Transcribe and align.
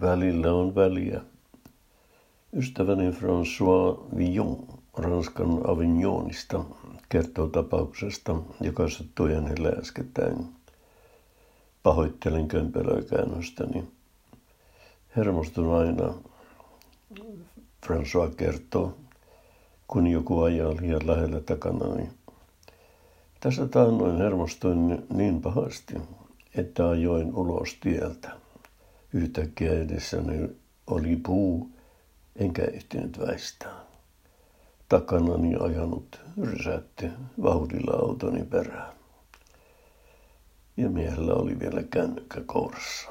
Välillä 0.00 0.52
on 0.52 0.74
väliä. 0.74 1.20
Ystäväni 2.52 3.10
François 3.10 4.16
Villon 4.16 4.66
Ranskan 4.96 5.70
Avignonista 5.70 6.64
kertoo 7.08 7.46
tapauksesta, 7.46 8.36
joka 8.60 8.88
sattui 8.88 9.34
hänelle 9.34 9.68
äskettäin. 9.68 10.46
Pahoittelen 11.82 12.48
kömpelökäännöstäni. 12.48 13.84
Hermostun 15.16 15.74
aina, 15.74 16.14
François 17.86 18.34
kertoo, 18.36 18.94
kun 19.88 20.06
joku 20.06 20.42
ajaa 20.42 20.76
liian 20.80 21.06
lähellä 21.06 21.40
takanani. 21.40 22.08
Tässä 23.40 23.66
taannoin 23.66 24.18
hermostuin 24.18 25.06
niin 25.14 25.42
pahasti, 25.42 25.94
että 26.54 26.88
ajoin 26.88 27.34
ulos 27.34 27.74
tieltä. 27.80 28.40
Yhtäkkiä 29.12 29.72
edessäni 29.72 30.48
oli 30.86 31.16
puu, 31.16 31.70
enkä 32.36 32.62
ehtinyt 32.64 33.18
väistää. 33.18 33.80
Takanani 34.88 35.56
ajanut 35.60 36.20
rysätti 36.42 37.06
vauhdilla 37.42 37.92
autoni 37.92 38.44
perään. 38.44 38.92
Ja 40.76 40.90
miehellä 40.90 41.34
oli 41.34 41.58
vielä 41.60 41.82
kännykkä 41.82 42.40
kourassa. 42.46 43.08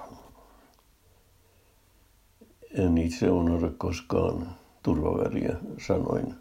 En 2.74 2.98
itse 2.98 3.30
unohda 3.30 3.72
koskaan 3.78 4.56
turvaväliä, 4.84 5.56
sanoin, 5.88 6.36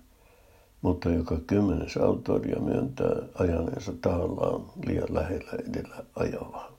mutta 0.82 1.08
joka 1.10 1.38
kymmenes 1.46 1.96
autoilija 1.96 2.60
myöntää 2.60 3.16
ajaneensa 3.34 3.92
tahallaan 4.00 4.64
liian 4.86 5.14
lähellä 5.14 5.52
edellä 5.68 6.04
ajavaa. 6.16 6.77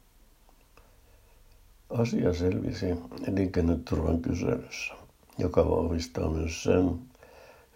Asia 1.89 2.34
selvisi 2.34 2.85
liikenneturvan 3.27 4.21
kyselyssä, 4.21 4.93
joka 5.38 5.70
vahvistaa 5.70 6.29
myös 6.29 6.63
sen, 6.63 6.99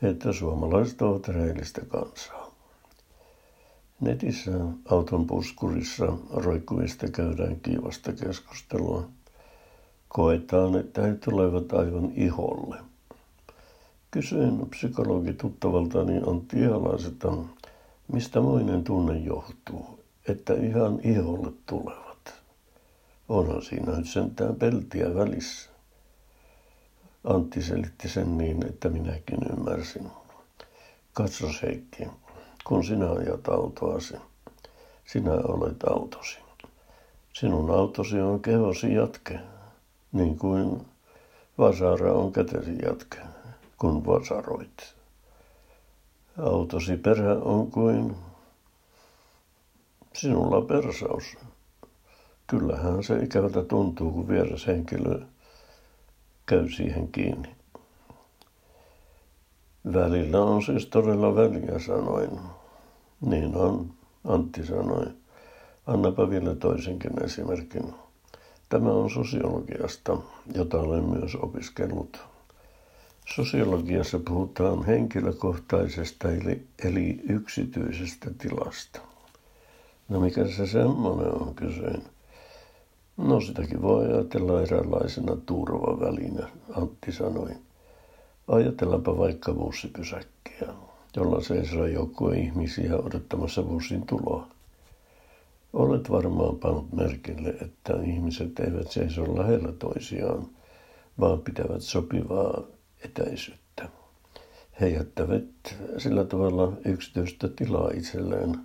että 0.02 0.34
suomalaiset 0.34 1.02
ovat 1.02 1.28
rehellistä 1.28 1.82
kansaa. 1.86 2.52
Netissä 4.02 4.52
auton 4.90 5.28
puskurissa 5.28 6.14
roikkuvista 6.34 7.08
käydään 7.10 7.60
kiivasta 7.60 8.14
keskustelua. 8.14 9.08
Koetaan, 10.08 10.76
että 10.76 11.02
he 11.02 11.14
tulevat 11.14 11.74
aivan 11.74 12.12
iholle. 12.16 12.78
Kysyin 14.12 14.70
psykologi 14.70 15.34
tuttavaltani 15.34 16.22
Antti 16.28 16.60
Ihalaiselta, 16.60 17.34
mistä 18.14 18.42
moinen 18.42 18.84
tunne 18.84 19.18
johtuu, 19.18 20.00
että 20.28 20.54
ihan 20.54 21.00
iholle 21.04 21.52
tulevat. 21.66 22.13
Onhan 23.30 23.62
siinä 23.62 23.98
nyt 23.98 24.08
sentään 24.08 24.56
peltiä 24.56 25.16
välissä. 25.16 25.70
Antti 27.24 27.62
selitti 27.62 28.10
sen 28.10 28.38
niin, 28.38 28.66
että 28.66 28.90
minäkin 28.90 29.40
ymmärsin. 29.54 30.12
Katsos 31.14 31.62
Heikki, 31.62 32.08
kun 32.64 32.84
sinä 32.84 33.12
ajat 33.12 33.48
autoasi, 33.48 34.14
sinä 35.06 35.32
olet 35.32 35.84
autosi. 35.84 36.38
Sinun 37.34 37.72
autosi 37.72 38.22
on 38.22 38.42
kehosi 38.42 38.94
jatke, 38.94 39.40
niin 40.12 40.38
kuin 40.38 40.86
vasara 41.58 42.14
on 42.14 42.32
kätesi 42.32 42.76
jatke, 42.86 43.18
kun 43.78 44.06
vasaroit. 44.06 44.96
Autosi 46.42 46.98
perä 46.98 47.34
on 47.34 47.72
kuin 47.72 48.16
sinulla 50.14 50.62
persaus. 50.62 51.38
Kyllähän 52.60 53.04
se 53.04 53.16
ikävältä 53.16 53.64
tuntuu, 53.64 54.12
kun 54.12 54.28
vieras 54.28 54.68
henkilö 54.68 55.20
käy 56.46 56.70
siihen 56.70 57.08
kiinni. 57.08 57.50
Välillä 59.94 60.42
on 60.42 60.64
siis 60.64 60.86
todella 60.86 61.36
väliä, 61.36 61.80
sanoin. 61.80 62.40
Niin 63.22 63.56
on, 63.56 63.94
Antti 64.24 64.66
sanoi. 64.66 65.06
Annapa 65.88 66.30
vielä 66.30 66.56
toisenkin 66.56 67.24
esimerkin. 67.24 67.94
Tämä 68.70 68.92
on 68.92 69.10
sosiologiasta, 69.10 70.18
jota 70.56 70.80
olen 70.80 71.04
myös 71.04 71.36
opiskellut. 71.36 72.20
Sosiologiassa 73.36 74.20
puhutaan 74.28 74.86
henkilökohtaisesta 74.86 76.32
eli, 76.32 76.68
eli 76.86 77.20
yksityisestä 77.30 78.32
tilasta. 78.38 79.00
No 80.10 80.20
mikä 80.20 80.48
se 80.48 80.68
semmoinen 80.68 81.42
on, 81.42 81.56
kysyin. 81.56 82.04
No 83.18 83.42
sitäkin 83.42 83.82
voi 83.82 84.06
ajatella 84.06 84.62
eräänlaisena 84.62 85.36
turvavälinä, 85.46 86.48
Antti 86.76 87.12
sanoi. 87.12 87.50
Ajatellaanpa 88.48 89.18
vaikka 89.18 89.54
bussipysäkkiä, 89.54 90.68
jolla 91.16 91.42
seisoo 91.42 91.86
joku 91.86 92.30
ihmisiä 92.30 92.98
odottamassa 92.98 93.64
bussin 93.64 94.06
tuloa. 94.06 94.48
Olet 95.74 96.10
varmaan 96.10 96.56
pannut 96.56 96.92
merkille, 96.94 97.50
että 97.50 97.94
ihmiset 98.04 98.60
eivät 98.60 98.92
seiso 98.92 99.38
lähellä 99.38 99.72
toisiaan, 99.72 100.48
vaan 101.20 101.42
pitävät 101.42 101.82
sopivaa 101.82 102.64
etäisyyttä. 103.06 103.90
He 104.82 104.88
jättävät 104.88 105.44
sillä 105.98 106.26
tavalla 106.26 106.74
yksityistä 106.86 107.48
tilaa 107.48 107.90
itselleen, 107.94 108.60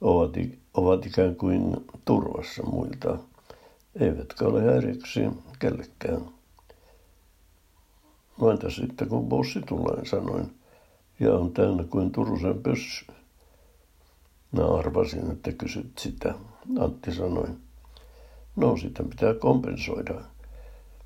ovat, 0.00 0.32
ovat 0.74 1.06
ikään 1.06 1.36
kuin 1.36 1.76
turvassa 2.04 2.62
muilta 2.62 3.18
eivätkä 4.00 4.44
ole 4.44 4.62
häiriksi 4.62 5.20
kellekään. 5.58 6.20
No 8.40 8.50
entä 8.50 8.70
sitten 8.70 9.08
kun 9.08 9.28
bussi 9.28 9.60
tulee, 9.60 10.04
sanoin, 10.04 10.50
ja 11.20 11.34
on 11.34 11.52
täynnä 11.52 11.84
kuin 11.84 12.12
Turusen 12.12 12.62
pössy. 12.62 13.06
Mä 14.52 14.78
arvasin, 14.78 15.30
että 15.30 15.52
kysyt 15.52 15.98
sitä, 15.98 16.34
Antti 16.80 17.14
sanoi. 17.14 17.48
No, 18.56 18.76
sitä 18.76 19.02
pitää 19.02 19.34
kompensoida. 19.34 20.14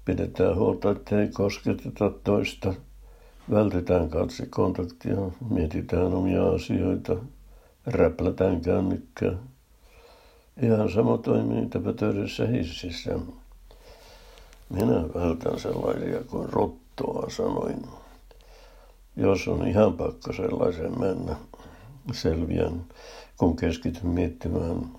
Pidetään 0.04 0.56
huolta, 0.56 0.90
ettei 0.90 1.28
kosketeta 1.28 2.10
toista. 2.24 2.74
Vältetään 3.50 4.10
katsekontaktia, 4.10 5.16
mietitään 5.50 6.14
omia 6.14 6.48
asioita, 6.48 7.16
räplätään 7.86 8.60
kännykkää. 8.60 9.32
Ihan 10.62 10.90
sama 10.90 11.18
toimii 11.18 11.68
töydessä 11.96 12.46
hississä. 12.46 13.18
Minä 14.68 15.02
vältän 15.14 15.60
sellaisia 15.60 16.24
kuin 16.24 16.52
rottoa, 16.52 17.30
sanoin. 17.30 17.82
Jos 19.16 19.48
on 19.48 19.68
ihan 19.68 19.92
pakko 19.92 20.32
sellaisen 20.32 21.00
mennä, 21.00 21.36
selviän, 22.12 22.84
kun 23.36 23.56
keskityn 23.56 24.06
miettimään, 24.06 24.90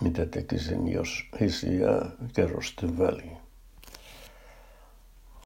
mitä 0.00 0.26
tekisin, 0.26 0.92
jos 0.92 1.24
hissi 1.40 1.78
jää 1.80 2.10
kerrosten 2.34 2.98
väliin. 2.98 3.41